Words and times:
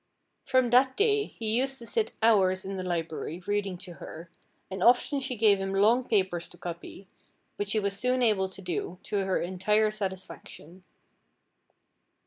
From 0.45 0.71
that 0.71 0.97
day 0.97 1.25
he 1.25 1.55
used 1.55 1.77
to 1.77 1.85
sit 1.85 2.11
hours 2.23 2.65
in 2.65 2.75
the 2.75 2.81
library 2.83 3.39
reading 3.45 3.77
to 3.77 3.93
her, 4.01 4.31
and 4.71 4.81
often 4.81 5.19
she 5.19 5.35
gave 5.35 5.59
him 5.59 5.75
long 5.75 6.03
papers 6.03 6.49
to 6.49 6.57
copy, 6.57 7.07
which 7.57 7.73
he 7.73 7.79
was 7.79 7.95
soon 7.99 8.23
able 8.23 8.49
to 8.49 8.63
do, 8.63 8.97
to 9.03 9.23
her 9.25 9.39
entire 9.39 9.91
satisfaction. 9.91 10.83